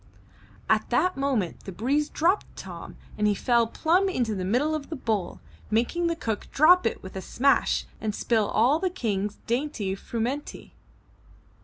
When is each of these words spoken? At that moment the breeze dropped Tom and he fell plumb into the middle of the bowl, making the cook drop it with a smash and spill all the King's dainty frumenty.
At 0.67 0.89
that 0.89 1.15
moment 1.15 1.59
the 1.65 1.71
breeze 1.71 2.09
dropped 2.09 2.55
Tom 2.55 2.97
and 3.19 3.27
he 3.27 3.35
fell 3.35 3.67
plumb 3.67 4.09
into 4.09 4.33
the 4.33 4.43
middle 4.43 4.73
of 4.73 4.89
the 4.89 4.95
bowl, 4.95 5.39
making 5.69 6.07
the 6.07 6.15
cook 6.15 6.47
drop 6.51 6.87
it 6.87 7.03
with 7.03 7.15
a 7.15 7.21
smash 7.21 7.85
and 8.01 8.15
spill 8.15 8.47
all 8.49 8.79
the 8.79 8.89
King's 8.89 9.37
dainty 9.45 9.93
frumenty. 9.93 10.73